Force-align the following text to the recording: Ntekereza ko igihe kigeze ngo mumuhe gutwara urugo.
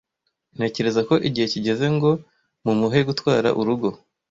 Ntekereza 0.55 1.01
ko 1.09 1.15
igihe 1.27 1.45
kigeze 1.53 1.85
ngo 1.95 2.09
mumuhe 2.65 2.99
gutwara 3.09 3.49
urugo. 3.59 3.87